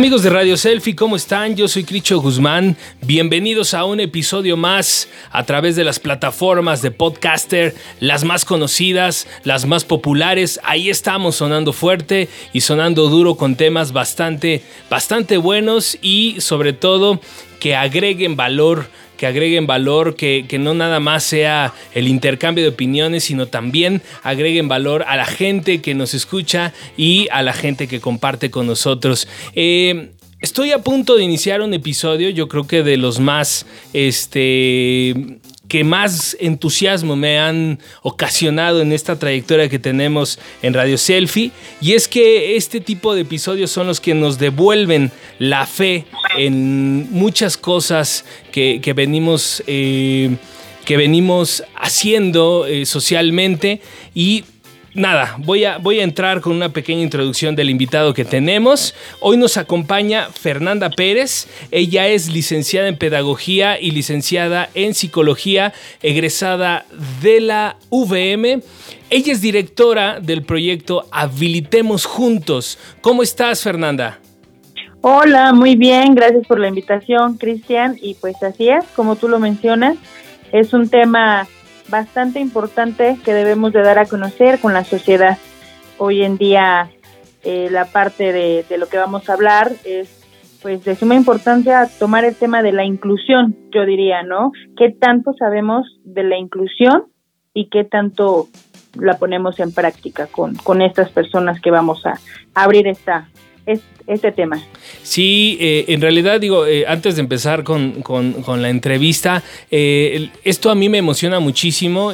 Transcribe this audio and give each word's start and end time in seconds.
amigos 0.00 0.22
de 0.22 0.30
Radio 0.30 0.56
Selfie, 0.56 0.96
¿cómo 0.96 1.14
están? 1.14 1.56
Yo 1.56 1.68
soy 1.68 1.84
Cricho 1.84 2.22
Guzmán. 2.22 2.74
Bienvenidos 3.02 3.74
a 3.74 3.84
un 3.84 4.00
episodio 4.00 4.56
más 4.56 5.10
a 5.30 5.44
través 5.44 5.76
de 5.76 5.84
las 5.84 6.00
plataformas 6.00 6.80
de 6.80 6.90
podcaster, 6.90 7.74
las 8.00 8.24
más 8.24 8.46
conocidas, 8.46 9.28
las 9.44 9.66
más 9.66 9.84
populares. 9.84 10.58
Ahí 10.64 10.88
estamos 10.88 11.36
sonando 11.36 11.74
fuerte 11.74 12.30
y 12.54 12.62
sonando 12.62 13.10
duro 13.10 13.34
con 13.34 13.56
temas 13.56 13.92
bastante, 13.92 14.62
bastante 14.88 15.36
buenos 15.36 15.98
y 16.00 16.36
sobre 16.38 16.72
todo 16.72 17.20
que 17.58 17.76
agreguen 17.76 18.36
valor 18.36 18.88
que 19.20 19.26
agreguen 19.26 19.66
valor, 19.66 20.16
que, 20.16 20.46
no 20.58 20.72
nada 20.72 20.98
más 20.98 21.24
sea 21.24 21.74
el 21.92 22.08
intercambio 22.08 22.64
de 22.64 22.70
opiniones, 22.70 23.24
sino 23.24 23.48
también 23.48 24.00
agreguen 24.22 24.66
valor 24.66 25.04
a 25.06 25.14
la 25.14 25.26
gente 25.26 25.82
que 25.82 25.94
nos 25.94 26.14
escucha 26.14 26.72
y 26.96 27.28
a 27.30 27.42
la 27.42 27.52
gente 27.52 27.86
que 27.86 28.00
comparte 28.00 28.50
con 28.50 28.66
nosotros. 28.66 29.28
Eh, 29.54 30.12
estoy 30.40 30.72
a 30.72 30.78
punto 30.78 31.16
de 31.16 31.24
iniciar 31.24 31.60
un 31.60 31.74
episodio, 31.74 32.30
yo 32.30 32.48
creo 32.48 32.66
que 32.66 32.82
de 32.82 32.96
los 32.96 33.20
más 33.20 33.66
este, 33.92 35.38
que 35.70 35.84
más 35.84 36.36
entusiasmo 36.40 37.14
me 37.14 37.38
han 37.38 37.78
ocasionado 38.02 38.82
en 38.82 38.92
esta 38.92 39.20
trayectoria 39.20 39.68
que 39.68 39.78
tenemos 39.78 40.40
en 40.62 40.74
Radio 40.74 40.98
Selfie. 40.98 41.52
Y 41.80 41.92
es 41.92 42.08
que 42.08 42.56
este 42.56 42.80
tipo 42.80 43.14
de 43.14 43.20
episodios 43.20 43.70
son 43.70 43.86
los 43.86 44.00
que 44.00 44.12
nos 44.12 44.40
devuelven 44.40 45.12
la 45.38 45.66
fe 45.66 46.06
en 46.36 47.08
muchas 47.12 47.56
cosas 47.56 48.24
que, 48.50 48.92
venimos... 48.96 49.62
Eh, 49.68 50.36
que 50.84 50.96
venimos 50.96 51.62
haciendo 51.76 52.66
eh, 52.66 52.84
socialmente 52.84 53.80
y 54.12 54.42
nada, 54.94 55.36
voy 55.38 55.64
a, 55.64 55.78
voy 55.78 56.00
a 56.00 56.04
entrar 56.04 56.40
con 56.40 56.52
una 56.54 56.70
pequeña 56.70 57.02
introducción 57.02 57.56
del 57.56 57.70
invitado 57.70 58.14
que 58.14 58.24
tenemos. 58.24 58.94
Hoy 59.20 59.36
nos 59.36 59.56
acompaña 59.56 60.28
Fernanda 60.30 60.90
Pérez. 60.90 61.48
Ella 61.70 62.08
es 62.08 62.28
licenciada 62.28 62.88
en 62.88 62.96
Pedagogía 62.96 63.80
y 63.80 63.90
licenciada 63.92 64.68
en 64.74 64.94
Psicología, 64.94 65.72
egresada 66.02 66.84
de 67.22 67.40
la 67.40 67.76
VM. 67.90 68.60
Ella 69.10 69.32
es 69.32 69.40
directora 69.40 70.20
del 70.20 70.42
proyecto 70.42 71.06
Habilitemos 71.10 72.06
Juntos. 72.06 72.78
¿Cómo 73.00 73.22
estás, 73.22 73.62
Fernanda? 73.62 74.18
Hola, 75.02 75.54
muy 75.54 75.76
bien, 75.76 76.14
gracias 76.14 76.46
por 76.46 76.60
la 76.60 76.68
invitación, 76.68 77.38
Cristian. 77.38 77.96
Y 78.00 78.14
pues 78.14 78.42
así 78.42 78.68
es, 78.68 78.84
como 78.94 79.16
tú 79.16 79.28
lo 79.28 79.38
mencionas, 79.38 79.96
es 80.52 80.74
un 80.74 80.88
tema 80.88 81.48
bastante 81.90 82.40
importante 82.40 83.18
que 83.24 83.34
debemos 83.34 83.72
de 83.72 83.82
dar 83.82 83.98
a 83.98 84.06
conocer 84.06 84.60
con 84.60 84.72
la 84.72 84.84
sociedad. 84.84 85.38
Hoy 85.98 86.22
en 86.22 86.38
día 86.38 86.90
eh, 87.42 87.68
la 87.70 87.86
parte 87.86 88.32
de, 88.32 88.64
lo 88.78 88.86
que 88.88 88.98
vamos 88.98 89.28
a 89.28 89.34
hablar 89.34 89.72
es 89.84 90.16
pues 90.62 90.84
de 90.84 90.94
suma 90.94 91.14
importancia 91.14 91.88
tomar 91.98 92.24
el 92.26 92.36
tema 92.36 92.62
de 92.62 92.72
la 92.72 92.84
inclusión, 92.84 93.56
yo 93.72 93.86
diría, 93.86 94.22
¿no? 94.22 94.52
¿Qué 94.76 94.90
tanto 94.90 95.32
sabemos 95.38 95.86
de 96.04 96.22
la 96.22 96.36
inclusión 96.36 97.04
y 97.54 97.70
qué 97.70 97.84
tanto 97.84 98.48
la 98.94 99.16
ponemos 99.16 99.58
en 99.58 99.72
práctica 99.72 100.26
con, 100.26 100.54
con 100.56 100.82
estas 100.82 101.10
personas 101.10 101.60
que 101.62 101.70
vamos 101.70 102.04
a 102.04 102.18
abrir 102.54 102.88
esta, 102.88 103.28
este 104.06 104.32
tema. 104.32 104.62
Sí, 105.02 105.56
eh, 105.60 105.84
en 105.88 106.00
realidad 106.00 106.40
digo, 106.40 106.66
eh, 106.66 106.84
antes 106.86 107.14
de 107.16 107.20
empezar 107.20 107.64
con, 107.64 108.02
la 108.56 108.68
entrevista, 108.68 109.42
eh, 109.70 110.30
esto 110.44 110.70
a 110.70 110.74
mí 110.74 110.88
me 110.88 110.98
emociona 110.98 111.40
muchísimo 111.40 112.12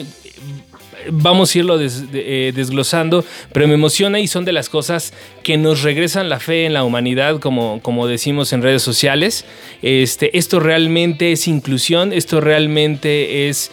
vamos 1.08 1.54
a 1.54 1.58
irlo 1.58 1.78
desglosando, 1.78 3.24
pero 3.53 3.69
me 3.69 3.75
emociona 3.75 4.19
y 4.19 4.26
son 4.26 4.44
de 4.44 4.50
las 4.50 4.69
cosas 4.69 5.12
que 5.44 5.56
nos 5.56 5.82
regresan 5.82 6.28
la 6.28 6.41
fe 6.41 6.66
en 6.66 6.72
la 6.72 6.82
humanidad, 6.82 7.38
como, 7.38 7.81
como 7.81 8.08
decimos 8.08 8.52
en 8.52 8.60
redes 8.60 8.82
sociales. 8.82 9.44
Este, 9.82 10.36
esto 10.36 10.58
realmente 10.58 11.31
es 11.31 11.47
inclusión, 11.47 12.12
esto 12.12 12.41
realmente 12.41 13.48
es 13.48 13.70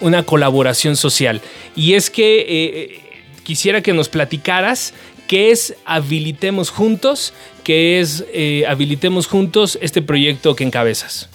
una 0.00 0.22
colaboración 0.22 0.96
social. 0.96 1.42
Y 1.76 1.92
es 1.92 2.08
que 2.08 3.10
quisiera 3.50 3.82
que 3.82 3.92
nos 3.92 4.08
platicaras 4.08 4.94
que 5.30 5.52
es 5.52 5.76
Habilitemos 5.84 6.70
Juntos, 6.70 7.32
que 7.62 8.00
es 8.00 8.26
eh, 8.32 8.64
Habilitemos 8.66 9.28
Juntos 9.28 9.78
este 9.80 10.02
proyecto 10.02 10.56
que 10.56 10.64
encabezas. 10.64 11.30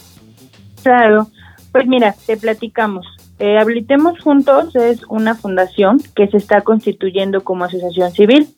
Claro, 0.84 1.30
pues 1.72 1.88
mira, 1.88 2.14
te 2.26 2.36
platicamos. 2.36 3.08
Eh, 3.40 3.58
Habilitemos 3.58 4.20
Juntos 4.20 4.76
es 4.76 5.00
una 5.08 5.34
fundación 5.34 6.02
que 6.14 6.28
se 6.28 6.36
está 6.36 6.60
constituyendo 6.60 7.46
como 7.46 7.64
asociación 7.64 8.12
civil. 8.12 8.50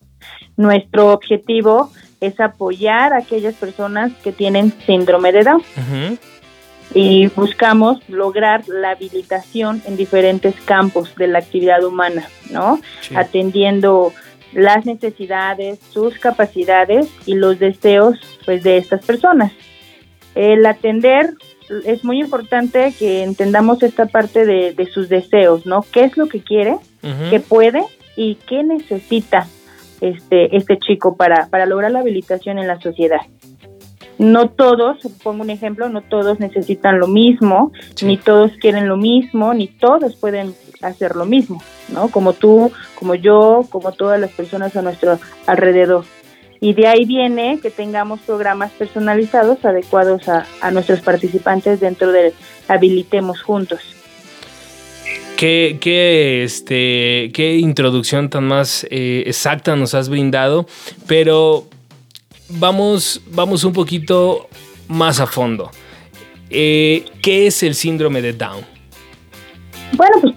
Nuestro 0.56 1.14
objetivo 1.14 1.92
es 2.20 2.40
apoyar 2.40 3.14
a 3.14 3.20
aquellas 3.20 3.54
personas 3.54 4.12
que 4.24 4.32
tienen 4.32 4.74
síndrome 4.88 5.32
de 5.34 5.44
Down. 5.44 5.64
Y 6.96 7.28
buscamos 7.28 8.00
lograr 8.10 8.68
la 8.68 8.92
habilitación 8.92 9.84
en 9.86 9.98
diferentes 9.98 10.56
campos 10.62 11.14
de 11.16 11.28
la 11.28 11.38
actividad 11.38 11.84
humana, 11.84 12.28
¿no? 12.50 12.80
Atendiendo 13.14 14.14
las 14.54 14.86
necesidades, 14.86 15.80
sus 15.80 16.18
capacidades 16.20 17.10
y 17.26 17.36
los 17.36 17.60
deseos 17.60 18.18
pues 18.46 18.64
de 18.64 18.78
estas 18.78 19.06
personas. 19.06 19.52
El 20.36 20.66
atender 20.66 21.34
es 21.86 22.04
muy 22.04 22.20
importante 22.20 22.94
que 22.98 23.24
entendamos 23.24 23.84
esta 23.84 24.06
parte 24.06 24.46
de, 24.46 24.90
sus 24.94 25.10
deseos, 25.10 25.66
¿no? 25.66 25.84
¿Qué 25.92 26.04
es 26.04 26.18
lo 26.18 26.28
que 26.28 26.42
quiere, 26.42 26.78
qué 27.30 27.40
puede 27.40 27.84
y 28.16 28.36
qué 28.48 28.64
necesita 28.64 29.48
este, 30.02 30.56
este 30.56 30.78
chico 30.78 31.18
para, 31.18 31.48
para 31.48 31.66
lograr 31.66 31.92
la 31.92 32.00
habilitación 32.00 32.60
en 32.60 32.68
la 32.68 32.80
sociedad? 32.80 33.22
No 34.18 34.50
todos, 34.50 34.98
pongo 35.24 35.44
un 35.44 35.50
ejemplo, 35.52 35.90
no 35.90 36.02
todos 36.02 36.40
necesitan 36.40 37.00
lo 37.00 37.08
mismo, 37.08 37.72
ni 38.02 38.18
todos 38.18 38.52
quieren 38.60 38.88
lo 38.88 38.98
mismo, 38.98 39.54
ni 39.54 39.68
todos 39.68 40.16
pueden 40.16 40.56
hacer 40.82 41.16
lo 41.16 41.26
mismo, 41.26 41.62
¿no? 41.90 42.10
Como 42.10 42.34
tú, 42.34 42.72
como 42.96 43.14
yo, 43.16 43.66
como 43.70 43.92
todas 43.92 44.20
las 44.20 44.32
personas 44.32 44.76
a 44.76 44.82
nuestro 44.82 45.20
alrededor. 45.46 46.04
Y 46.60 46.74
de 46.74 46.88
ahí 46.88 47.06
viene 47.06 47.60
que 47.62 47.70
tengamos 47.70 48.20
programas 48.22 48.72
personalizados 48.72 49.64
adecuados 49.64 50.24
a, 50.28 50.72
nuestros 50.72 51.02
participantes 51.02 51.80
dentro 51.80 52.12
de 52.12 52.34
Habilitemos 52.68 53.42
Juntos. 53.44 53.82
Qué, 55.38 55.78
qué, 55.80 56.44
este, 56.44 57.30
qué 57.32 57.58
introducción 57.58 58.32
tan 58.32 58.46
más 58.46 58.88
eh, 58.90 59.24
exacta 59.28 59.76
nos 59.76 59.94
has 59.94 60.10
brindado, 60.10 60.66
pero 61.06 61.68
vamos, 62.50 63.22
vamos 63.28 63.64
un 63.64 63.74
poquito 63.74 64.48
más 64.88 65.20
a 65.20 65.28
fondo. 65.28 65.70
Eh, 66.50 67.06
¿Qué 67.22 67.48
es 67.48 67.64
el 67.64 67.76
síndrome 67.76 68.22
de 68.22 68.34
Down? 68.34 68.66
Bueno, 69.94 70.18
pues 70.22 70.36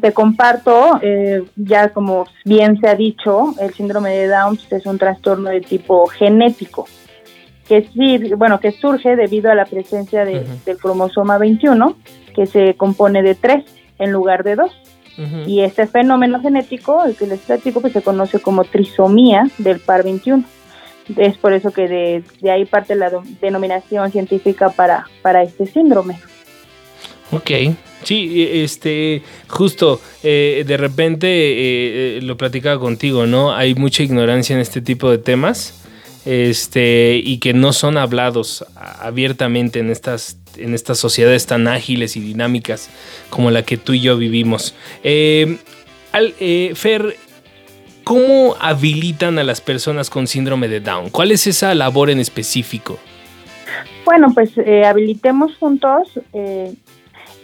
te, 0.00 0.12
comparto, 0.12 1.00
eh, 1.02 1.42
ya 1.56 1.88
como 1.88 2.26
bien 2.44 2.78
se 2.80 2.88
ha 2.88 2.94
dicho, 2.94 3.54
el 3.60 3.72
síndrome 3.72 4.10
de 4.10 4.28
Down 4.28 4.58
es 4.70 4.86
un 4.86 4.98
trastorno 4.98 5.50
de 5.50 5.60
tipo 5.60 6.06
genético, 6.06 6.86
que 7.66 7.86
bueno, 8.36 8.60
que 8.60 8.72
surge 8.72 9.16
debido 9.16 9.50
a 9.50 9.54
la 9.54 9.64
presencia 9.64 10.24
de, 10.24 10.44
del 10.66 10.76
cromosoma 10.76 11.38
21, 11.38 11.96
que 12.34 12.46
se 12.46 12.74
compone 12.74 13.22
de 13.22 13.34
tres 13.34 13.64
en 13.98 14.12
lugar 14.12 14.44
de 14.44 14.56
dos. 14.56 14.72
Y 15.46 15.60
este 15.60 15.86
fenómeno 15.86 16.40
genético, 16.40 17.04
el 17.04 17.14
que 17.14 17.26
les 17.26 17.40
platico, 17.40 17.82
pues 17.82 17.92
se 17.92 18.00
conoce 18.00 18.40
como 18.40 18.64
trisomía 18.64 19.50
del 19.58 19.78
par 19.78 20.02
21. 20.02 20.42
Es 21.16 21.36
por 21.36 21.52
eso 21.52 21.72
que 21.72 21.88
de, 21.88 22.24
de 22.40 22.50
ahí 22.50 22.64
parte 22.64 22.94
la 22.94 23.10
denominación 23.40 24.10
científica 24.10 24.70
para, 24.70 25.06
para 25.22 25.42
este 25.42 25.66
síndrome. 25.66 26.18
Ok, 27.32 27.50
sí, 28.02 28.48
este, 28.52 29.22
justo, 29.46 30.00
eh, 30.24 30.64
de 30.66 30.76
repente 30.76 31.28
eh, 31.28 32.18
eh, 32.18 32.20
lo 32.22 32.36
platicaba 32.36 32.80
contigo, 32.80 33.26
¿no? 33.26 33.54
Hay 33.54 33.76
mucha 33.76 34.02
ignorancia 34.02 34.54
en 34.54 34.60
este 34.60 34.80
tipo 34.80 35.08
de 35.10 35.18
temas, 35.18 35.74
este, 36.24 37.20
y 37.22 37.38
que 37.38 37.54
no 37.54 37.72
son 37.72 37.98
hablados 37.98 38.64
abiertamente 38.74 39.78
en 39.78 39.90
estas, 39.90 40.38
en 40.56 40.74
estas 40.74 40.98
sociedades 40.98 41.46
tan 41.46 41.68
ágiles 41.68 42.16
y 42.16 42.20
dinámicas 42.20 42.90
como 43.30 43.52
la 43.52 43.62
que 43.62 43.76
tú 43.76 43.92
y 43.92 44.00
yo 44.00 44.16
vivimos. 44.16 44.74
Al, 46.12 46.34
Fer, 46.74 47.16
¿cómo 48.04 48.56
habilitan 48.60 49.38
a 49.38 49.44
las 49.44 49.60
personas 49.60 50.10
con 50.10 50.26
síndrome 50.26 50.68
de 50.68 50.80
Down? 50.80 51.10
¿Cuál 51.10 51.32
es 51.32 51.46
esa 51.46 51.74
labor 51.74 52.10
en 52.10 52.20
específico? 52.20 52.98
Bueno, 54.04 54.32
pues 54.34 54.52
habilitemos 54.84 55.56
juntos 55.56 56.20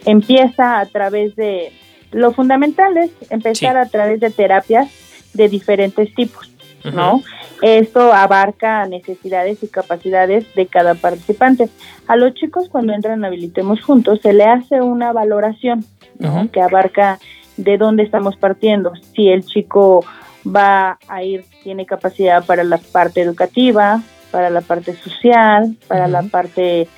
empieza 0.06 0.79
a 0.79 0.87
través 0.87 1.37
de, 1.37 1.73
lo 2.12 2.32
fundamental 2.32 2.97
es 2.97 3.11
empezar 3.31 3.76
a 3.76 3.87
través 3.87 4.20
de 4.20 4.31
terapias 4.31 4.88
de 5.35 5.49
diferentes 5.49 6.14
tipos, 6.14 6.50
¿no? 6.85 7.23
Esto 7.61 8.12
abarca 8.12 8.87
necesidades 8.87 9.62
y 9.62 9.69
capacidades 9.69 10.47
de 10.55 10.67
cada 10.67 10.94
participante. 10.94 11.69
A 12.06 12.17
los 12.17 12.35
chicos 12.35 12.69
cuando 12.69 12.93
entran 12.93 13.25
a 13.25 13.26
Habilitemos 13.26 13.82
Juntos 13.82 14.20
se 14.23 14.32
le 14.32 14.44
hace 14.44 14.81
una 14.81 15.12
valoración, 15.12 15.85
¿no? 16.19 16.49
Que 16.50 16.62
abarca 16.62 17.19
de 17.56 17.76
dónde 17.76 18.05
estamos 18.05 18.37
partiendo. 18.37 18.93
Si 19.14 19.29
el 19.29 19.44
chico 19.44 20.05
va 20.46 20.98
a 21.08 21.22
ir, 21.22 21.44
tiene 21.62 21.87
capacidad 21.87 22.44
para 22.44 22.64
la 22.64 22.78
parte 22.78 23.20
educativa, 23.20 24.02
para 24.31 24.50
la 24.50 24.60
parte 24.60 24.94
social, 24.94 25.76
para 25.88 26.08
la 26.08 26.22
parte 26.22 26.88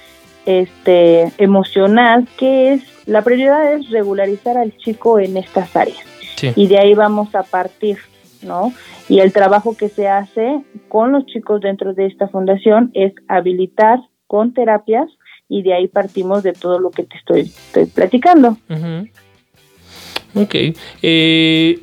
este 0.47 1.33
emocional, 1.39 2.27
que 2.39 2.73
es 2.73 2.83
la 3.07 3.23
prioridad 3.23 3.75
es 3.75 3.91
regularizar 3.91 4.57
al 4.57 4.77
chico 4.77 5.19
en 5.19 5.37
estas 5.37 5.75
áreas. 5.77 5.99
Y 6.55 6.69
de 6.69 6.79
ahí 6.79 6.95
vamos 6.95 7.35
a 7.35 7.43
partir, 7.43 7.99
¿no? 8.43 8.73
Y 9.09 9.19
el 9.21 9.33
trabajo 9.33 9.77
que 9.77 9.89
se 9.89 10.09
hace 10.09 10.63
con 10.89 11.13
los 11.13 11.27
chicos 11.27 11.61
dentro 11.61 11.95
de 11.95 12.07
esta 12.07 12.29
fundación 12.29 12.91
es 12.95 13.13
habilitar 13.27 13.99
con 14.27 14.55
terapias 14.55 15.09
y 15.49 15.63
de 15.63 15.75
ahí 15.75 15.89
partimos 15.89 16.43
de 16.43 16.53
todo 16.53 16.79
lo 16.79 16.91
que 16.91 17.05
te 17.05 17.17
estoy, 17.17 17.53
platicando. 17.95 18.57
Ok. 20.35 20.55
Eh, 21.03 21.79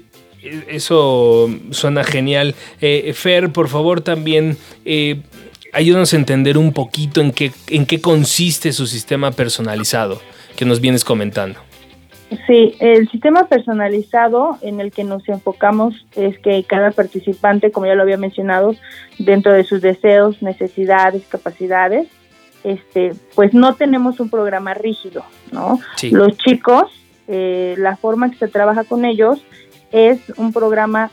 eso 0.68 1.50
suena 1.71 2.03
genial. 2.03 2.56
Eh, 2.81 3.13
Fer, 3.13 3.51
por 3.51 3.68
favor, 3.68 4.01
también 4.01 4.57
eh, 4.86 5.21
ayúdanos 5.74 6.13
a 6.13 6.18
entender 6.18 6.57
un 6.57 6.74
poquito 6.74 7.21
en 7.21 7.31
qué, 7.31 7.51
en 7.68 7.86
qué 7.86 8.01
consiste 8.01 8.71
su 8.71 8.88
sistema 8.88 9.31
personalizado 9.31 10.21
que 10.56 10.65
nos 10.65 10.80
vienes 10.80 11.03
comentando. 11.03 11.59
Sí, 12.47 12.75
el 12.80 13.07
sistema 13.09 13.47
personalizado 13.47 14.57
en 14.62 14.81
el 14.81 14.92
que 14.92 15.03
nos 15.03 15.27
enfocamos 15.30 15.94
es 16.15 16.39
que 16.39 16.63
cada 16.63 16.91
participante, 16.91 17.71
como 17.71 17.86
ya 17.86 17.95
lo 17.95 18.01
había 18.01 18.18
mencionado, 18.18 18.75
dentro 19.19 19.53
de 19.53 19.63
sus 19.63 19.81
deseos, 19.81 20.41
necesidades, 20.41 21.24
capacidades, 21.30 22.07
este, 22.63 23.13
pues 23.36 23.53
no 23.53 23.75
tenemos 23.75 24.19
un 24.19 24.30
programa 24.31 24.74
rígido, 24.74 25.24
¿no? 25.51 25.80
Los 26.09 26.36
chicos, 26.38 26.91
eh, 27.27 27.75
la 27.77 27.95
forma 27.95 28.31
que 28.31 28.38
se 28.38 28.48
trabaja 28.48 28.83
con 28.86 29.06
ellos 29.06 29.39
es 29.92 30.20
un 30.38 30.52
programa 30.54 31.12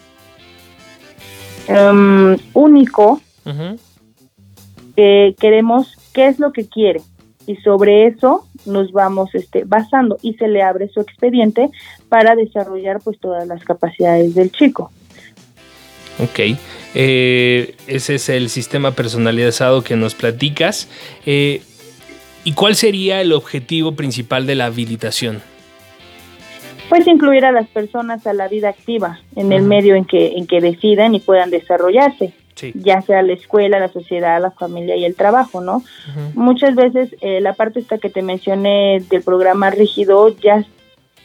em, 1.67 2.37
único 2.55 3.21
que 4.97 5.35
queremos 5.39 5.97
qué 6.13 6.29
es 6.29 6.39
lo 6.39 6.53
que 6.53 6.69
quiere 6.69 7.01
y 7.47 7.57
sobre 7.57 8.07
eso 8.07 8.47
nos 8.67 8.93
vamos 8.93 9.35
este, 9.35 9.65
basando 9.65 10.19
y 10.23 10.35
se 10.35 10.49
le 10.49 10.63
abre 10.63 10.89
su 10.89 11.01
expediente 11.01 11.71
para 12.09 12.37
desarrollar 12.37 13.01
pues 13.03 13.19
todas 13.19 13.47
las 13.47 13.65
capacidades 13.65 14.35
del 14.35 14.53
chico. 14.53 14.93
Ok, 16.19 16.57
eh, 16.95 17.75
ese 17.87 18.17
es 18.17 18.29
el 18.29 18.49
sistema 18.51 18.93
personalizado 18.93 19.83
que 19.83 19.97
nos 19.97 20.15
platicas. 20.15 20.89
Eh, 21.27 21.63
¿Y 22.45 22.53
cuál 22.53 22.75
sería 22.75 23.21
el 23.21 23.33
objetivo 23.33 23.93
principal 23.93 24.47
de 24.47 24.57
la 24.57 24.67
habilitación? 24.67 25.43
Pues 26.93 27.07
incluir 27.07 27.47
a 27.47 27.53
las 27.53 27.69
personas 27.69 28.27
a 28.27 28.35
la 28.35 28.49
vida 28.49 28.69
activa 28.69 29.19
en 29.35 29.51
el 29.51 29.63
medio 29.63 29.95
en 29.95 30.05
que, 30.05 30.35
en 30.37 30.47
que 30.47 30.61
decidan 30.61 31.15
y 31.15 31.21
puedan 31.21 31.49
desarrollarse 31.49 32.35
ya 32.75 33.01
sea 33.01 33.23
la 33.23 33.33
escuela, 33.33 33.81
la 33.81 33.89
sociedad, 33.89 34.39
la 34.39 34.51
familia 34.51 34.95
y 34.95 35.07
el 35.07 35.15
trabajo, 35.15 35.63
¿no? 35.63 35.83
Muchas 36.35 36.75
veces 36.75 37.17
eh, 37.23 37.41
la 37.41 37.55
parte 37.55 37.81
esta 37.81 37.97
que 37.97 38.11
te 38.11 38.21
mencioné 38.21 39.03
del 39.09 39.23
programa 39.23 39.71
rígido 39.71 40.29
ya 40.37 40.65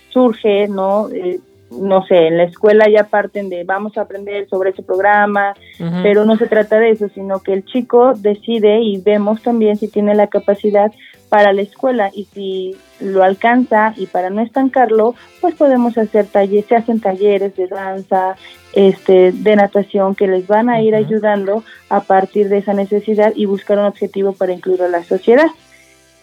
surge, 0.10 0.70
¿no? 0.70 1.10
Eh, 1.10 1.42
no 1.72 2.06
sé, 2.06 2.28
en 2.28 2.38
la 2.38 2.44
escuela 2.44 2.86
ya 2.90 3.06
parten 3.06 3.50
de 3.50 3.64
vamos 3.64 3.98
a 3.98 4.02
aprender 4.02 4.48
sobre 4.50 4.70
ese 4.70 4.84
programa, 4.84 5.54
pero 6.02 6.26
no 6.26 6.38
se 6.38 6.48
trata 6.48 6.80
de 6.80 6.92
eso, 6.92 7.10
sino 7.10 7.40
que 7.40 7.54
el 7.54 7.66
chico 7.66 8.14
decide 8.16 8.80
y 8.82 9.02
vemos 9.02 9.42
también 9.42 9.76
si 9.76 9.88
tiene 9.88 10.16
la 10.16 10.28
capacidad 10.28 10.92
para 11.30 11.52
la 11.52 11.62
escuela 11.62 12.10
y 12.14 12.26
si 12.26 12.76
lo 13.02 13.24
alcanza 13.24 13.94
y 13.98 14.06
para 14.08 14.30
no 14.30 14.42
estancarlo, 14.42 15.14
pues 15.42 15.56
podemos 15.56 15.98
hacer 15.98 16.26
talleres, 16.28 16.66
se 16.66 16.76
hacen 16.76 17.02
talleres 17.02 17.56
de 17.56 17.68
danza, 17.68 18.36
este, 18.74 19.32
de 19.34 19.56
natación 19.56 20.16
que 20.16 20.28
les 20.28 20.48
van 20.48 20.70
a 20.70 20.82
ir 20.82 20.96
ayudando 20.96 21.64
a 21.90 22.02
partir 22.02 22.48
de 22.48 22.60
esa 22.60 22.74
necesidad 22.74 23.34
y 23.36 23.46
buscar 23.46 23.78
un 23.78 23.86
objetivo 23.86 24.32
para 24.34 24.54
incluir 24.54 24.82
a 24.84 24.88
la 24.88 25.04
sociedad. 25.04 25.48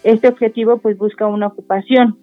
Este 0.03 0.27
objetivo 0.27 0.77
pues 0.77 0.97
busca 0.97 1.27
una 1.27 1.47
ocupación, 1.47 2.17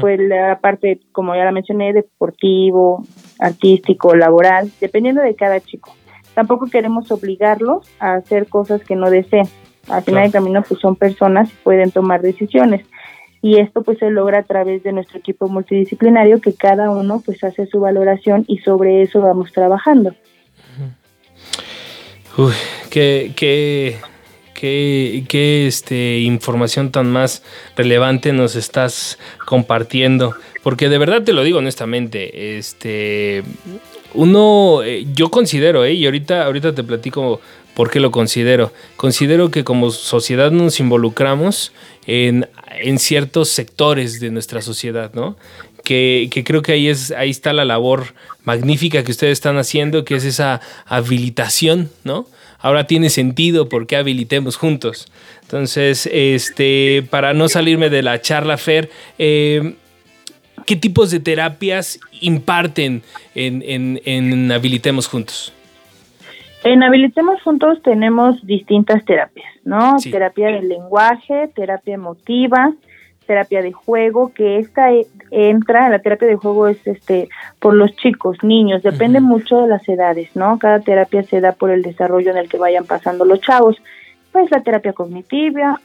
pues 0.00 0.20
la 0.20 0.58
parte, 0.60 1.00
como 1.12 1.34
ya 1.34 1.44
la 1.44 1.52
mencioné, 1.52 1.92
deportivo, 1.92 3.04
artístico, 3.38 4.14
laboral, 4.14 4.70
dependiendo 4.80 5.22
de 5.22 5.34
cada 5.34 5.60
chico. 5.60 5.94
Tampoco 6.34 6.66
queremos 6.66 7.10
obligarlos 7.10 7.88
a 7.98 8.14
hacer 8.14 8.46
cosas 8.48 8.82
que 8.82 8.96
no 8.96 9.10
deseen. 9.10 9.48
Al 9.88 10.02
final 10.02 10.24
del 10.24 10.32
camino 10.32 10.62
pues 10.66 10.80
son 10.80 10.96
personas 10.96 11.50
y 11.50 11.54
pueden 11.62 11.90
tomar 11.90 12.20
decisiones 12.20 12.84
y 13.46 13.60
esto 13.60 13.82
pues 13.82 13.98
se 13.98 14.10
logra 14.10 14.40
a 14.40 14.42
través 14.42 14.82
de 14.82 14.92
nuestro 14.92 15.18
equipo 15.18 15.48
multidisciplinario 15.48 16.40
que 16.40 16.52
cada 16.54 16.90
uno 16.90 17.22
pues 17.24 17.44
hace 17.44 17.66
su 17.66 17.78
valoración 17.78 18.44
y 18.48 18.58
sobre 18.58 19.02
eso 19.02 19.20
vamos 19.20 19.52
trabajando. 19.52 20.14
Uy, 22.36 22.54
qué, 22.90 23.96
qué, 24.58 25.24
qué, 25.28 25.66
este, 25.66 26.20
información 26.20 26.90
tan 26.90 27.10
más 27.10 27.42
relevante 27.76 28.32
nos 28.32 28.56
estás 28.56 29.18
compartiendo. 29.44 30.34
Porque 30.62 30.88
de 30.88 30.98
verdad 30.98 31.22
te 31.22 31.32
lo 31.32 31.44
digo 31.44 31.58
honestamente, 31.58 32.58
este, 32.58 33.44
uno, 34.14 34.82
eh, 34.82 35.06
yo 35.14 35.30
considero, 35.30 35.84
eh, 35.84 35.92
y 35.92 36.06
ahorita, 36.06 36.44
ahorita 36.44 36.74
te 36.74 36.82
platico 36.82 37.40
por 37.74 37.90
qué 37.90 38.00
lo 38.00 38.10
considero. 38.10 38.72
Considero 38.96 39.50
que 39.50 39.62
como 39.62 39.90
sociedad 39.90 40.50
nos 40.50 40.80
involucramos 40.80 41.72
en, 42.06 42.48
ciertos 42.98 43.50
sectores 43.50 44.18
de 44.18 44.30
nuestra 44.30 44.62
sociedad, 44.62 45.12
¿no? 45.14 45.36
Que, 45.84 46.28
creo 46.44 46.62
que 46.62 46.72
ahí, 46.72 46.88
es, 46.88 47.12
ahí 47.12 47.30
está 47.30 47.52
la 47.52 47.64
labor 47.64 48.14
magnífica 48.44 49.04
que 49.04 49.12
ustedes 49.12 49.32
están 49.32 49.58
haciendo, 49.58 50.04
que 50.04 50.16
es 50.16 50.24
esa 50.24 50.60
habilitación, 50.86 51.90
¿no? 52.02 52.26
Ahora 52.58 52.86
tiene 52.86 53.10
sentido 53.10 53.68
por 53.68 53.86
qué 53.86 53.96
habilitemos 53.96 54.56
juntos. 54.56 55.10
Entonces, 55.42 56.08
este, 56.12 57.06
para 57.10 57.34
no 57.34 57.48
salirme 57.48 57.90
de 57.90 58.02
la 58.02 58.20
charla, 58.20 58.56
Fer, 58.56 58.90
eh, 59.18 59.74
¿qué 60.66 60.76
tipos 60.76 61.10
de 61.10 61.20
terapias 61.20 62.00
imparten 62.20 63.02
en, 63.34 63.62
en 64.04 64.52
Habilitemos 64.52 65.06
Juntos? 65.06 65.52
En 66.66 66.82
Habilitemos 66.82 67.40
Juntos 67.42 67.80
tenemos 67.84 68.44
distintas 68.44 69.04
terapias, 69.04 69.46
¿no? 69.64 69.98
Terapia 70.02 70.48
del 70.48 70.68
lenguaje, 70.68 71.48
terapia 71.54 71.94
emotiva, 71.94 72.72
terapia 73.26 73.62
de 73.62 73.72
juego, 73.72 74.32
que 74.32 74.58
esta 74.58 74.92
e, 74.92 75.06
entra, 75.30 75.88
la 75.88 75.98
terapia 75.98 76.28
de 76.28 76.36
juego 76.36 76.68
es 76.68 76.78
este 76.86 77.28
por 77.60 77.74
los 77.74 77.94
chicos, 77.96 78.38
niños, 78.42 78.82
depende 78.82 79.20
mucho 79.20 79.60
de 79.60 79.68
las 79.68 79.88
edades, 79.88 80.30
¿no? 80.34 80.58
Cada 80.58 80.80
terapia 80.80 81.22
se 81.22 81.40
da 81.40 81.52
por 81.52 81.70
el 81.70 81.82
desarrollo 81.82 82.30
en 82.30 82.38
el 82.38 82.48
que 82.48 82.58
vayan 82.58 82.86
pasando 82.86 83.24
los 83.24 83.40
chavos. 83.40 83.76
Pues 84.32 84.50
la 84.50 84.62
terapia 84.62 84.92
cognitiva, 84.92 85.80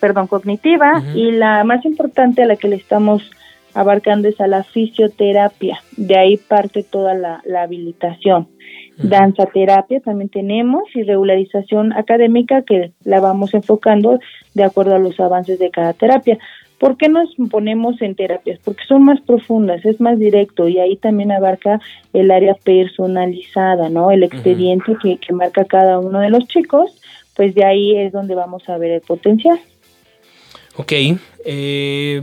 perdón, 0.00 0.28
cognitiva 0.28 1.02
y 1.14 1.32
la 1.32 1.64
más 1.64 1.84
importante 1.84 2.42
a 2.42 2.46
la 2.46 2.56
que 2.56 2.68
le 2.68 2.76
estamos 2.76 3.30
abarcando 3.76 4.28
es 4.28 4.40
a 4.40 4.46
la 4.46 4.64
fisioterapia. 4.64 5.80
De 5.96 6.16
ahí 6.16 6.36
parte 6.36 6.82
toda 6.82 7.14
la, 7.14 7.42
habilitación. 7.60 8.48
Danza 8.96 9.44
terapia 9.44 10.00
también 10.00 10.30
tenemos 10.30 10.84
y 10.94 11.02
regularización 11.02 11.92
académica 11.92 12.62
que 12.62 12.92
la 13.04 13.20
vamos 13.20 13.52
enfocando 13.52 14.18
de 14.54 14.64
acuerdo 14.64 14.94
a 14.94 14.98
los 14.98 15.20
avances 15.20 15.58
de 15.58 15.70
cada 15.70 15.92
terapia. 15.92 16.38
¿Por 16.78 16.96
qué 16.98 17.08
nos 17.08 17.30
ponemos 17.50 18.00
en 18.02 18.14
terapias? 18.14 18.58
Porque 18.62 18.84
son 18.86 19.04
más 19.04 19.20
profundas, 19.22 19.84
es 19.84 20.00
más 20.00 20.18
directo 20.18 20.68
y 20.68 20.78
ahí 20.78 20.96
también 20.96 21.32
abarca 21.32 21.80
el 22.12 22.30
área 22.30 22.54
personalizada, 22.54 23.88
¿no? 23.88 24.10
El 24.10 24.22
expediente 24.22 24.96
que, 25.02 25.16
que 25.16 25.32
marca 25.32 25.64
cada 25.64 25.98
uno 25.98 26.20
de 26.20 26.28
los 26.28 26.46
chicos, 26.48 26.90
pues 27.34 27.54
de 27.54 27.64
ahí 27.64 27.96
es 27.96 28.12
donde 28.12 28.34
vamos 28.34 28.68
a 28.68 28.76
ver 28.76 28.90
el 28.90 29.00
potencial. 29.00 29.58
Ok. 30.76 30.92
Eh, 31.44 32.22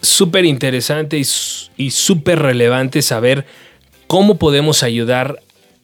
súper 0.00 0.44
interesante 0.44 1.18
y, 1.18 1.90
súper 1.90 2.38
relevante 2.38 3.02
saber 3.02 3.44
cómo 4.06 4.36
podemos 4.36 4.82
ayudar 4.82 5.40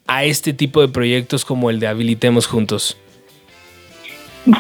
a 0.06 0.24
este 0.24 0.52
tipo 0.52 0.80
de 0.80 0.88
proyectos 0.88 1.44
como 1.44 1.70
el 1.70 1.80
de 1.80 1.88
Habilitemos 1.88 2.46
Juntos. 2.46 2.96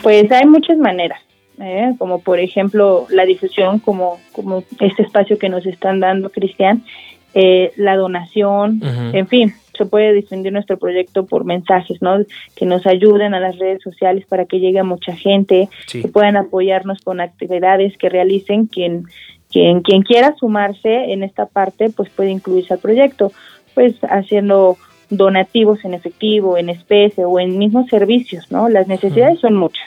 Pues 0.02 0.30
hay 0.30 0.46
muchas 0.46 0.78
maneras, 0.78 1.20
¿eh? 1.60 1.94
como 1.98 2.20
por 2.20 2.38
ejemplo 2.38 3.06
la 3.10 3.24
difusión, 3.24 3.78
como, 3.78 4.18
como 4.32 4.64
este 4.80 5.02
espacio 5.02 5.38
que 5.38 5.48
nos 5.48 5.66
están 5.66 6.00
dando, 6.00 6.30
Cristian, 6.30 6.84
eh, 7.34 7.72
la 7.76 7.96
donación, 7.96 8.80
en 9.14 9.26
fin, 9.26 9.54
se 9.76 9.86
puede 9.86 10.12
difundir 10.12 10.52
nuestro 10.52 10.78
proyecto 10.78 11.24
por 11.24 11.46
mensajes, 11.46 12.02
¿no? 12.02 12.18
Que 12.54 12.66
nos 12.66 12.86
ayuden 12.86 13.32
a 13.32 13.40
las 13.40 13.58
redes 13.58 13.82
sociales 13.82 14.26
para 14.26 14.44
que 14.44 14.60
llegue 14.60 14.78
a 14.78 14.84
mucha 14.84 15.16
gente, 15.16 15.70
que 15.90 16.08
puedan 16.08 16.36
apoyarnos 16.36 17.00
con 17.00 17.22
actividades 17.22 17.96
que 17.96 18.10
realicen 18.10 18.66
quien 18.66 19.06
quien, 19.52 19.82
quien 19.82 20.02
quiera 20.02 20.34
sumarse 20.36 21.12
en 21.12 21.22
esta 21.22 21.46
parte, 21.46 21.90
pues 21.90 22.08
puede 22.10 22.30
incluirse 22.30 22.72
al 22.72 22.80
proyecto, 22.80 23.32
pues 23.74 23.94
haciendo 24.02 24.78
donativos 25.10 25.84
en 25.84 25.94
efectivo, 25.94 26.56
en 26.56 26.70
especie 26.70 27.24
o 27.24 27.38
en 27.38 27.58
mismos 27.58 27.86
servicios, 27.88 28.50
¿no? 28.50 28.68
Las 28.68 28.88
necesidades 28.88 29.40
son 29.40 29.54
muchas. 29.54 29.84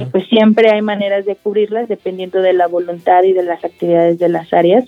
Y 0.00 0.04
pues 0.04 0.26
siempre 0.28 0.70
hay 0.70 0.80
maneras 0.80 1.26
de 1.26 1.34
cubrirlas 1.34 1.88
dependiendo 1.88 2.40
de 2.40 2.52
la 2.52 2.68
voluntad 2.68 3.24
y 3.24 3.32
de 3.32 3.42
las 3.42 3.64
actividades 3.64 4.18
de 4.18 4.28
las 4.28 4.52
áreas 4.52 4.84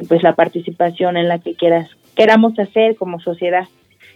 y 0.00 0.06
pues 0.06 0.22
la 0.22 0.34
participación 0.34 1.16
en 1.16 1.28
la 1.28 1.40
que 1.40 1.54
quieras 1.54 1.90
queramos 2.14 2.58
hacer 2.58 2.96
como 2.96 3.20
sociedad. 3.20 3.68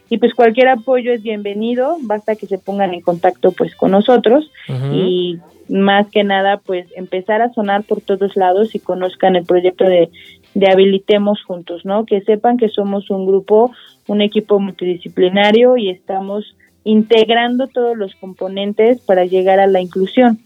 y 0.08 0.18
pues 0.18 0.34
cualquier 0.34 0.68
apoyo 0.68 1.12
es 1.12 1.22
bienvenido, 1.22 1.96
basta 2.02 2.34
que 2.34 2.46
se 2.46 2.58
pongan 2.58 2.94
en 2.94 3.00
contacto 3.00 3.52
pues 3.52 3.76
con 3.76 3.92
nosotros 3.92 4.50
y 4.92 5.38
más 5.68 6.08
que 6.10 6.24
nada 6.24 6.56
pues 6.58 6.86
empezar 6.96 7.42
a 7.42 7.52
sonar 7.52 7.84
por 7.84 8.00
todos 8.00 8.36
lados 8.36 8.74
y 8.74 8.80
conozcan 8.80 9.36
el 9.36 9.44
proyecto 9.44 9.84
de, 9.84 10.10
de 10.54 10.70
Habilitemos 10.70 11.42
Juntos, 11.44 11.84
¿no? 11.84 12.06
Que 12.06 12.22
sepan 12.22 12.56
que 12.56 12.68
somos 12.68 13.08
un 13.10 13.24
grupo, 13.26 13.70
un 14.08 14.20
equipo 14.20 14.58
multidisciplinario 14.58 15.76
y 15.76 15.90
estamos 15.90 16.56
integrando 16.84 17.66
todos 17.66 17.96
los 17.96 18.14
componentes 18.14 19.00
para 19.00 19.24
llegar 19.24 19.60
a 19.60 19.66
la 19.66 19.80
inclusión. 19.80 20.38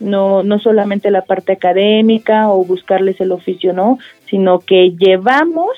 No, 0.00 0.42
no 0.42 0.58
solamente 0.58 1.10
la 1.10 1.22
parte 1.22 1.52
académica 1.52 2.50
o 2.50 2.64
buscarles 2.64 3.20
el 3.20 3.30
oficio, 3.30 3.72
no, 3.72 3.98
sino 4.26 4.58
que 4.58 4.96
llevamos, 4.98 5.70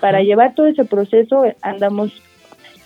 para 0.00 0.22
llevar 0.22 0.54
todo 0.54 0.66
ese 0.66 0.84
proceso, 0.84 1.44
andamos 1.60 2.22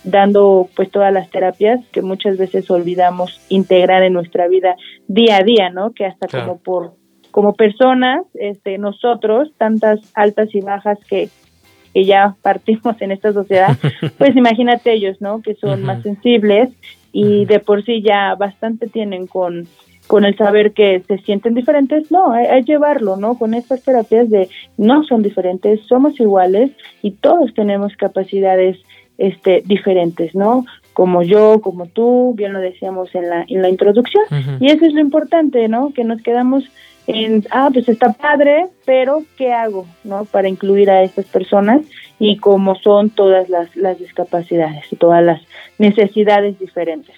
dando 0.03 0.69
pues 0.75 0.91
todas 0.91 1.11
las 1.11 1.29
terapias 1.29 1.79
que 1.91 2.01
muchas 2.01 2.37
veces 2.37 2.69
olvidamos 2.69 3.41
integrar 3.49 4.03
en 4.03 4.13
nuestra 4.13 4.47
vida 4.47 4.75
día 5.07 5.37
a 5.37 5.43
día, 5.43 5.69
¿no? 5.69 5.93
Que 5.93 6.05
hasta 6.05 6.27
como 6.27 6.59
por 6.59 6.93
como 7.31 7.53
personas, 7.53 8.23
este 8.35 8.77
nosotros 8.77 9.51
tantas 9.57 9.99
altas 10.13 10.53
y 10.53 10.61
bajas 10.61 10.99
que 11.09 11.29
que 11.95 12.03
ya 12.03 12.35
partimos 12.41 13.01
en 13.01 13.13
esta 13.13 13.31
sociedad, 13.31 13.77
pues 14.17 14.35
imagínate 14.35 14.91
ellos, 14.91 15.21
¿no? 15.21 15.41
Que 15.41 15.55
son 15.55 15.81
más 15.83 16.03
sensibles 16.03 16.69
y 17.13 17.45
de 17.45 17.59
por 17.59 17.85
sí 17.85 18.01
ya 18.01 18.35
bastante 18.35 18.87
tienen 18.87 19.27
con 19.27 19.65
con 20.07 20.23
el 20.23 20.37
saber 20.37 20.73
que 20.73 21.01
se 21.07 21.17
sienten 21.19 21.55
diferentes, 21.55 22.11
no, 22.11 22.31
hay, 22.31 22.45
hay, 22.45 22.63
llevarlo, 22.63 23.15
¿no? 23.17 23.39
Con 23.39 23.55
estas 23.55 23.81
terapias 23.81 24.29
de 24.29 24.49
no 24.77 25.03
son 25.03 25.23
diferentes, 25.23 25.79
somos 25.87 26.19
iguales 26.19 26.69
y 27.01 27.09
todos 27.11 27.51
tenemos 27.55 27.95
capacidades 27.95 28.77
este, 29.17 29.63
diferentes, 29.65 30.35
¿no? 30.35 30.63
Como 30.95 31.23
yo, 31.23 31.59
como 31.61 31.87
tú, 31.87 32.33
bien 32.37 32.53
lo 32.53 32.59
decíamos 32.61 33.13
en 33.15 33.29
la, 33.29 33.45
en 33.49 33.61
la 33.61 33.67
introducción. 33.67 34.23
Y 34.61 34.71
eso 34.71 34.85
es 34.85 34.93
lo 34.93 35.01
importante, 35.01 35.67
¿no? 35.67 35.91
Que 35.93 36.05
nos 36.05 36.21
quedamos 36.21 36.63
en, 37.05 37.45
ah, 37.51 37.69
pues 37.73 37.89
está 37.89 38.13
padre, 38.13 38.67
pero 38.85 39.23
¿qué 39.37 39.51
hago, 39.51 39.85
¿no? 40.05 40.23
Para 40.23 40.47
incluir 40.47 40.89
a 40.89 41.03
estas 41.03 41.25
personas 41.25 41.81
y 42.17 42.37
cómo 42.37 42.75
son 42.75 43.09
todas 43.09 43.49
las, 43.49 43.75
las 43.75 43.99
discapacidades 43.99 44.85
y 44.89 44.95
todas 44.95 45.21
las 45.21 45.41
necesidades 45.79 46.57
diferentes. 46.59 47.13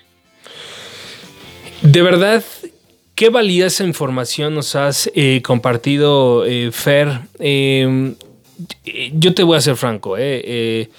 De 1.83 2.01
verdad, 2.01 2.43
qué 3.13 3.29
valiosa 3.29 3.83
información 3.83 4.55
nos 4.55 4.75
has 4.75 5.11
eh, 5.13 5.43
compartido, 5.43 6.47
eh, 6.47 6.71
Fer. 6.71 7.19
Em, 7.37 8.15
yo 9.13 9.35
te 9.35 9.43
voy 9.43 9.55
a 9.55 9.61
ser 9.61 9.75
franco, 9.75 10.17
eh, 10.17 10.41
eh 10.43 10.89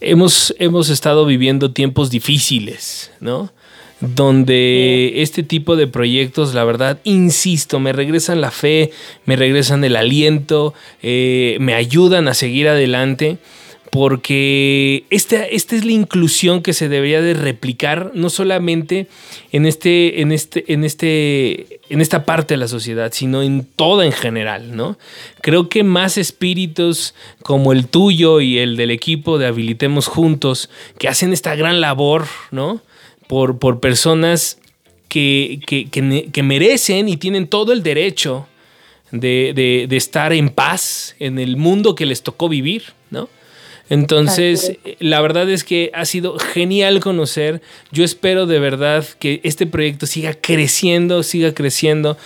hemos, 0.00 0.54
hemos 0.58 0.88
estado 0.88 1.26
viviendo 1.26 1.72
tiempos 1.72 2.10
difíciles, 2.10 3.10
¿no? 3.20 3.52
Donde 4.00 5.22
este 5.22 5.42
tipo 5.42 5.74
de 5.74 5.86
proyectos, 5.86 6.52
la 6.54 6.64
verdad, 6.64 6.98
insisto, 7.04 7.80
me 7.80 7.92
regresan 7.92 8.40
la 8.40 8.50
fe, 8.50 8.90
me 9.24 9.36
regresan 9.36 9.84
el 9.84 9.96
aliento, 9.96 10.74
eh, 11.02 11.56
me 11.60 11.74
ayudan 11.74 12.28
a 12.28 12.34
seguir 12.34 12.68
adelante 12.68 13.38
porque 13.90 15.04
esta, 15.10 15.44
esta, 15.44 15.76
es 15.76 15.84
la 15.84 15.92
inclusión 15.92 16.62
que 16.62 16.72
se 16.72 16.88
debería 16.88 17.20
de 17.20 17.34
replicar 17.34 18.12
no 18.14 18.30
solamente 18.30 19.06
en, 19.52 19.66
este, 19.66 20.20
en, 20.20 20.32
este, 20.32 20.72
en, 20.72 20.84
este, 20.84 21.80
en 21.88 22.00
esta 22.00 22.24
parte 22.24 22.54
de 22.54 22.58
la 22.58 22.68
sociedad, 22.68 23.12
sino 23.12 23.42
en 23.42 23.64
toda 23.64 24.04
en 24.04 24.12
general, 24.12 24.76
¿no? 24.76 24.98
Creo 25.40 25.68
que 25.68 25.84
más 25.84 26.18
espíritus 26.18 27.14
como 27.42 27.72
el 27.72 27.86
tuyo 27.86 28.40
y 28.40 28.58
el 28.58 28.76
del 28.76 28.90
equipo 28.90 29.38
de 29.38 29.46
Habilitemos 29.46 30.06
Juntos, 30.08 30.68
que 30.98 31.08
hacen 31.08 31.32
esta 31.32 31.54
gran 31.54 31.80
labor, 31.80 32.26
¿no? 32.50 32.80
Por, 33.28 33.58
por 33.58 33.80
personas 33.80 34.58
que, 35.08 35.60
que, 35.66 36.42
merecen 36.42 37.08
y 37.08 37.16
tienen 37.16 37.48
todo 37.48 37.72
el 37.72 37.82
derecho 37.82 38.46
de, 39.10 39.52
de 39.88 39.96
estar 39.96 40.32
en 40.32 40.50
paz 40.50 41.16
en 41.18 41.38
el 41.38 41.56
mundo 41.56 41.94
que 41.94 42.06
les 42.06 42.22
tocó 42.22 42.48
vivir, 42.48 42.92
¿no? 43.10 43.28
Entonces, 43.88 44.78
la 44.98 45.20
verdad 45.20 45.48
es 45.48 45.62
que 45.62 45.90
ha 45.94 46.04
sido 46.04 46.38
genial 46.38 47.00
conocer. 47.00 47.62
Yo 47.92 48.04
espero 48.04 48.46
de 48.46 48.58
verdad 48.58 49.06
que 49.18 49.40
este 49.44 49.66
proyecto 49.66 50.06
siga 50.06 50.34
creciendo, 50.34 51.22
siga 51.22 51.54
creciendo. 51.54 52.16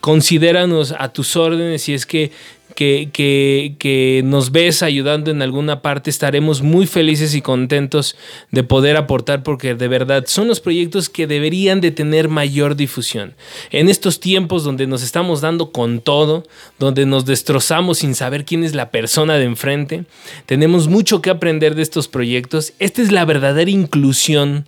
Considéranos 0.00 0.94
a 0.96 1.12
tus 1.12 1.36
órdenes 1.36 1.82
si 1.82 1.94
es 1.94 2.06
que 2.06 2.30
que, 2.78 3.74
que, 3.76 4.22
nos 4.24 4.52
ves 4.52 4.84
ayudando 4.84 5.32
en 5.32 5.42
alguna 5.42 5.82
parte, 5.82 6.10
estaremos 6.10 6.62
muy 6.62 6.86
felices 6.86 7.34
y 7.34 7.42
contentos 7.42 8.14
de 8.52 8.62
poder 8.62 8.96
aportar 8.96 9.42
porque 9.42 9.74
de 9.74 9.88
verdad 9.88 10.26
son 10.28 10.46
los 10.46 10.60
proyectos 10.60 11.08
que 11.08 11.26
deberían 11.26 11.80
de 11.80 11.90
tener 11.90 12.28
mayor 12.28 12.76
difusión. 12.76 13.34
En 13.72 13.88
estos 13.88 14.20
tiempos 14.20 14.62
donde 14.62 14.86
nos 14.86 15.02
estamos 15.02 15.40
dando 15.40 15.72
con 15.72 16.00
todo, 16.00 16.44
donde 16.78 17.04
nos 17.04 17.24
destrozamos 17.26 17.98
sin 17.98 18.14
saber 18.14 18.44
quién 18.44 18.62
es 18.62 18.76
la 18.76 18.92
persona 18.92 19.38
de 19.38 19.44
enfrente, 19.44 20.04
tenemos 20.46 20.86
mucho 20.86 21.20
que 21.20 21.30
aprender 21.30 21.74
de 21.74 21.82
estos 21.82 22.06
proyectos. 22.06 22.74
Esta 22.78 23.02
es 23.02 23.10
la 23.10 23.24
verdadera 23.24 23.72
inclusión 23.72 24.66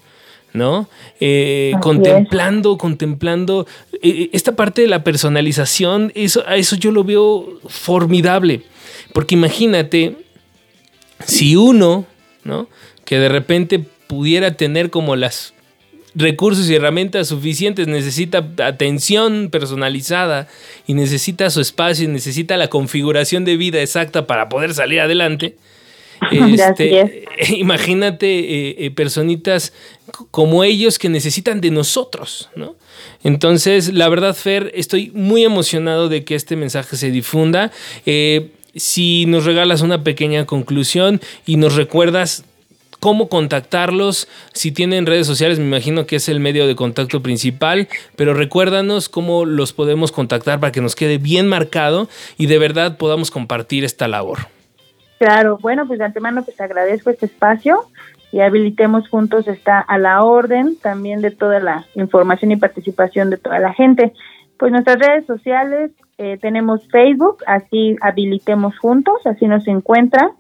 ¿no? 0.53 0.89
Eh, 1.21 1.73
contemplando, 1.81 2.77
contemplando 2.79 3.67
eh, 4.03 4.31
esta 4.33 4.57
parte 4.57 4.83
de 4.83 4.89
la 4.89 5.05
personalización, 5.05 6.13
eso, 6.15 6.43
a 6.47 6.57
eso 6.57 6.77
yo 6.77 6.91
lo 6.91 7.05
veo 7.05 7.61
formidable. 7.69 8.63
Porque 9.13 9.35
imagínate, 9.35 10.17
si 11.25 11.57
uno, 11.57 12.07
¿no? 12.45 12.69
Que 13.05 13.19
de 13.19 13.29
repente 13.29 13.79
pudiera 14.07 14.55
tener 14.55 14.91
como 14.91 15.17
las 15.17 15.55
recursos 16.15 16.69
y 16.69 16.75
herramientas 16.75 17.29
suficientes, 17.29 17.87
necesita 17.87 18.45
atención 18.65 19.49
personalizada 19.51 20.49
y 20.87 20.95
necesita 20.95 21.51
su 21.51 21.61
espacio 21.61 22.05
y 22.05 22.09
necesita 22.09 22.57
la 22.57 22.69
configuración 22.69 23.45
de 23.45 23.57
vida 23.57 23.81
exacta 23.81 24.27
para 24.27 24.49
poder 24.49 24.75
salir 24.75 25.01
adelante. 25.01 25.57
Este, 26.31 27.25
imagínate 27.57 28.27
eh, 28.27 28.77
eh, 28.79 28.91
personitas 28.91 29.73
como 30.31 30.65
ellos 30.65 30.99
que 30.99 31.09
necesitan 31.09 31.61
de 31.61 31.71
nosotros, 31.71 32.51
¿no? 32.57 32.77
Entonces, 33.23 33.93
la 33.93 34.09
verdad, 34.09 34.35
Fer, 34.35 34.71
estoy 34.75 35.11
muy 35.15 35.45
emocionado 35.45 36.09
de 36.09 36.25
que 36.25 36.35
este 36.35 36.57
mensaje 36.57 36.97
se 36.97 37.11
difunda. 37.11 37.71
Eh, 38.07 38.51
si 38.75 39.27
nos 39.27 39.45
regalas 39.45 39.81
una 39.81 40.05
pequeña 40.05 40.47
conclusión 40.47 41.21
y 41.47 41.57
nos 41.57 41.75
recuerdas 41.75 42.45
cómo 42.99 43.29
contactarlos, 43.29 44.29
si 44.53 44.73
tienen 44.73 45.07
redes 45.07 45.27
sociales, 45.27 45.59
me 45.59 45.65
imagino 45.65 46.07
que 46.07 46.17
es 46.17 46.29
el 46.29 46.41
medio 46.41 46.67
de 46.67 46.77
contacto 46.77 47.23
principal, 47.23 47.89
pero 48.15 48.35
recuérdanos 48.35 49.09
cómo 49.09 49.45
los 49.45 49.73
podemos 49.73 50.13
contactar 50.13 50.61
para 50.61 50.73
que 50.73 50.83
nos 50.83 50.95
quede 50.95 51.19
bien 51.19 51.49
marcado 51.49 52.09
y 52.37 52.47
de 52.47 52.59
verdad 52.59 52.97
podamos 52.99 53.31
compartir 53.31 53.85
esta 53.85 54.07
labor. 54.07 54.49
Claro, 55.21 55.59
bueno, 55.61 55.87
pues 55.87 55.99
de 55.99 56.07
antemano 56.07 56.43
pues 56.43 56.59
agradezco 56.63 57.11
este 57.11 57.27
espacio 57.27 57.85
y 58.33 58.41
habilitemos 58.41 59.07
juntos 59.11 59.47
está 59.49 59.79
a 59.79 59.99
la 59.99 60.25
orden 60.25 60.79
también 60.81 61.21
de 61.21 61.31
toda 61.31 61.61
la 61.61 61.85
información 61.95 62.53
y 62.53 62.57
participación 62.57 63.29
de 63.29 63.37
toda 63.37 63.59
la 63.59 63.75
gente. 63.75 64.15
Pues 64.59 64.73
nuestras 64.73 64.99
redes 64.99 65.27
sociales 65.27 65.91
eh, 66.17 66.39
tenemos 66.41 66.89
Facebook, 66.89 67.45
así 67.47 67.97
habilitemos 68.01 68.79
juntos, 68.79 69.17
así 69.27 69.47
nos 69.47 69.69
encuentran. 69.69 70.31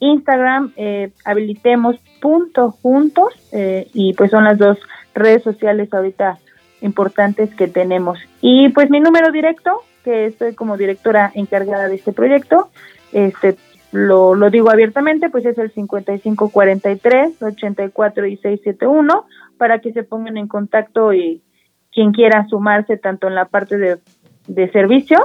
Instagram, 0.00 0.74
eh, 0.76 1.12
habilitemos 1.24 1.96
punto 2.20 2.72
juntos 2.72 3.32
eh, 3.52 3.88
y 3.94 4.12
pues 4.12 4.32
son 4.32 4.44
las 4.44 4.58
dos 4.58 4.78
redes 5.14 5.42
sociales 5.44 5.88
ahorita 5.94 6.36
importantes 6.82 7.54
que 7.54 7.68
tenemos. 7.68 8.18
Y 8.42 8.68
pues 8.68 8.90
mi 8.90 9.00
número 9.00 9.32
directo, 9.32 9.80
que 10.04 10.26
estoy 10.26 10.54
como 10.54 10.76
directora 10.76 11.32
encargada 11.34 11.88
de 11.88 11.94
este 11.94 12.12
proyecto, 12.12 12.68
este 13.14 13.56
lo, 13.96 14.34
lo 14.34 14.50
digo 14.50 14.70
abiertamente, 14.70 15.30
pues 15.30 15.44
es 15.46 15.58
el 15.58 15.70
5543 15.72 17.42
84 17.42 18.26
y 18.26 18.36
671 18.36 19.26
para 19.58 19.80
que 19.80 19.92
se 19.92 20.02
pongan 20.02 20.36
en 20.36 20.48
contacto 20.48 21.12
y 21.12 21.42
quien 21.92 22.12
quiera 22.12 22.46
sumarse 22.48 22.96
tanto 22.96 23.26
en 23.26 23.34
la 23.34 23.46
parte 23.46 23.78
de, 23.78 23.98
de 24.46 24.70
servicio 24.70 25.18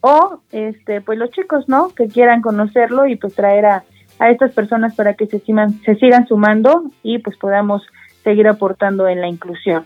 o 0.00 0.40
este 0.52 1.00
pues 1.00 1.18
los 1.18 1.30
chicos, 1.30 1.68
¿no? 1.68 1.90
Que 1.90 2.08
quieran 2.08 2.42
conocerlo 2.42 3.06
y 3.06 3.16
pues 3.16 3.34
traer 3.34 3.66
a, 3.66 3.84
a 4.18 4.30
estas 4.30 4.52
personas 4.52 4.94
para 4.94 5.14
que 5.14 5.26
se, 5.26 5.38
sigan, 5.40 5.80
se 5.84 5.94
sigan 5.96 6.26
sumando 6.26 6.90
y 7.02 7.18
pues 7.18 7.36
podamos 7.36 7.82
seguir 8.24 8.48
aportando 8.48 9.08
en 9.08 9.20
la 9.20 9.28
inclusión. 9.28 9.84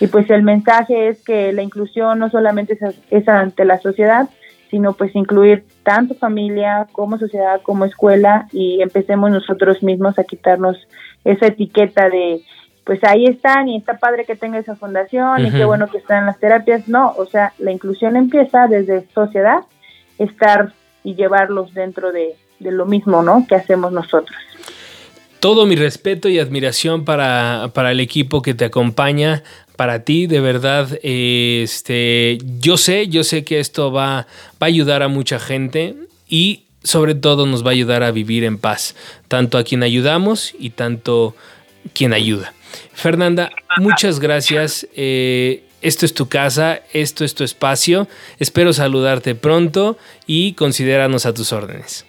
Y 0.00 0.08
pues 0.08 0.28
el 0.30 0.42
mensaje 0.42 1.08
es 1.08 1.22
que 1.24 1.52
la 1.52 1.62
inclusión 1.62 2.18
no 2.18 2.28
solamente 2.30 2.74
es, 2.74 3.00
es 3.10 3.28
ante 3.28 3.64
la 3.64 3.78
sociedad, 3.78 4.28
sino 4.70 4.92
pues 4.92 5.14
incluir 5.14 5.64
tanto 5.82 6.14
familia 6.14 6.86
como 6.92 7.18
sociedad 7.18 7.60
como 7.62 7.84
escuela 7.84 8.46
y 8.52 8.82
empecemos 8.82 9.30
nosotros 9.30 9.82
mismos 9.82 10.18
a 10.18 10.24
quitarnos 10.24 10.76
esa 11.24 11.46
etiqueta 11.46 12.08
de 12.08 12.42
pues 12.84 13.04
ahí 13.04 13.26
están 13.26 13.68
y 13.68 13.76
está 13.76 13.98
padre 13.98 14.24
que 14.24 14.34
tenga 14.34 14.58
esa 14.58 14.74
fundación 14.74 15.44
y 15.44 15.50
qué 15.50 15.66
bueno 15.66 15.88
que 15.88 15.98
están 15.98 16.24
las 16.24 16.38
terapias. 16.40 16.88
No, 16.88 17.12
o 17.18 17.26
sea, 17.26 17.52
la 17.58 17.70
inclusión 17.70 18.16
empieza 18.16 18.66
desde 18.66 19.06
sociedad, 19.12 19.64
estar 20.18 20.72
y 21.04 21.14
llevarlos 21.14 21.74
dentro 21.74 22.12
de, 22.12 22.34
de 22.60 22.72
lo 22.72 22.86
mismo, 22.86 23.22
¿no? 23.22 23.44
Que 23.46 23.56
hacemos 23.56 23.92
nosotros. 23.92 24.38
todo 25.40 25.66
mi 25.66 25.76
respeto 25.76 26.30
y 26.30 26.38
admiración 26.38 27.04
para, 27.04 27.70
para 27.74 27.92
el 27.92 28.00
equipo 28.00 28.40
que 28.42 28.54
te 28.54 28.64
acompaña, 28.64 29.42
para 29.78 30.02
ti, 30.02 30.26
de 30.26 30.40
verdad, 30.40 30.98
este, 31.04 32.38
yo 32.58 32.76
sé, 32.76 33.06
yo 33.06 33.22
sé 33.22 33.44
que 33.44 33.60
esto 33.60 33.92
va, 33.92 34.26
va 34.60 34.62
a 34.62 34.64
ayudar 34.64 35.04
a 35.04 35.08
mucha 35.08 35.38
gente 35.38 35.94
y 36.28 36.64
sobre 36.82 37.14
todo 37.14 37.46
nos 37.46 37.64
va 37.64 37.68
a 37.68 37.74
ayudar 37.74 38.02
a 38.02 38.10
vivir 38.10 38.42
en 38.42 38.58
paz, 38.58 38.96
tanto 39.28 39.56
a 39.56 39.62
quien 39.62 39.84
ayudamos 39.84 40.52
y 40.58 40.70
tanto 40.70 41.36
quien 41.94 42.12
ayuda. 42.12 42.52
Fernanda, 42.92 43.50
muchas 43.76 44.18
gracias. 44.18 44.88
Eh, 44.96 45.62
esto 45.80 46.06
es 46.06 46.12
tu 46.12 46.28
casa, 46.28 46.80
esto 46.92 47.24
es 47.24 47.36
tu 47.36 47.44
espacio. 47.44 48.08
Espero 48.40 48.72
saludarte 48.72 49.36
pronto 49.36 49.96
y 50.26 50.54
considéranos 50.54 51.24
a 51.24 51.34
tus 51.34 51.52
órdenes. 51.52 52.04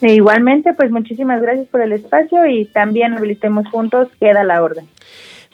E 0.00 0.12
igualmente, 0.14 0.74
pues 0.74 0.90
muchísimas 0.90 1.40
gracias 1.40 1.68
por 1.68 1.82
el 1.82 1.92
espacio 1.92 2.44
y 2.46 2.64
también 2.64 3.12
habilitemos 3.12 3.68
juntos, 3.68 4.08
queda 4.18 4.42
la 4.42 4.60
orden. 4.60 4.88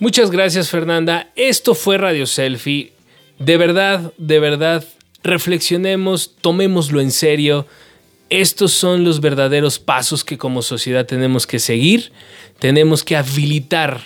Muchas 0.00 0.30
gracias 0.30 0.70
Fernanda. 0.70 1.30
Esto 1.34 1.74
fue 1.74 1.98
Radio 1.98 2.26
Selfie. 2.26 2.92
De 3.40 3.56
verdad, 3.56 4.12
de 4.16 4.38
verdad, 4.38 4.84
reflexionemos, 5.24 6.36
tomémoslo 6.40 7.00
en 7.00 7.10
serio. 7.10 7.66
Estos 8.30 8.72
son 8.72 9.02
los 9.02 9.20
verdaderos 9.20 9.80
pasos 9.80 10.24
que 10.24 10.38
como 10.38 10.62
sociedad 10.62 11.04
tenemos 11.04 11.48
que 11.48 11.58
seguir. 11.58 12.12
Tenemos 12.60 13.02
que 13.02 13.16
habilitar 13.16 14.02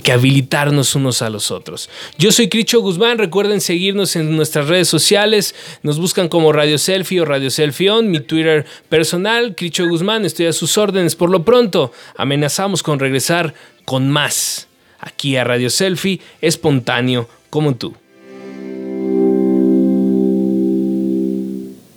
que 0.00 0.12
habilitarnos 0.12 0.94
unos 0.94 1.22
a 1.22 1.30
los 1.30 1.50
otros. 1.50 1.88
Yo 2.18 2.32
soy 2.32 2.48
Cricho 2.48 2.80
Guzmán, 2.80 3.18
recuerden 3.18 3.60
seguirnos 3.60 4.16
en 4.16 4.36
nuestras 4.36 4.68
redes 4.68 4.88
sociales, 4.88 5.54
nos 5.82 5.98
buscan 5.98 6.28
como 6.28 6.52
Radio 6.52 6.78
Selfie 6.78 7.20
o 7.20 7.24
Radio 7.24 7.50
Selfie 7.50 7.90
On, 7.90 8.10
mi 8.10 8.20
Twitter 8.20 8.66
personal, 8.88 9.54
Cricho 9.56 9.88
Guzmán, 9.88 10.24
estoy 10.24 10.46
a 10.46 10.52
sus 10.52 10.78
órdenes. 10.78 11.16
Por 11.16 11.30
lo 11.30 11.44
pronto, 11.44 11.92
amenazamos 12.16 12.82
con 12.82 12.98
regresar 12.98 13.54
con 13.84 14.10
más 14.10 14.68
aquí 14.98 15.36
a 15.36 15.44
Radio 15.44 15.70
Selfie, 15.70 16.20
espontáneo 16.40 17.28
como 17.50 17.74
tú. 17.74 17.94